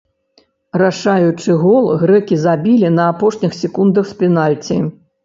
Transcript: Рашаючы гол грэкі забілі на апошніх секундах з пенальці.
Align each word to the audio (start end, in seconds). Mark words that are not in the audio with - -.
Рашаючы 0.81 1.57
гол 1.63 1.85
грэкі 2.03 2.37
забілі 2.45 2.89
на 2.95 3.03
апошніх 3.11 3.51
секундах 3.61 4.05
з 4.15 4.19
пенальці. 4.23 4.81